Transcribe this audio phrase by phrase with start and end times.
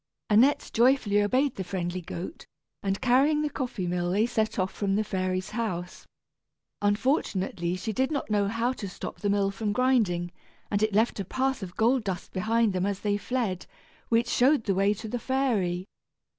[0.31, 2.43] Annette joyfully obeyed the friendly goat,
[2.81, 6.07] and carrying the coffee mill they set off from the fairy's house.
[6.81, 10.31] Unfortunately she did not know how to stop the mill from grinding,
[10.71, 13.67] and it left a path of gold dust behind them as they fled,
[14.09, 15.85] which showed the way to the fairy.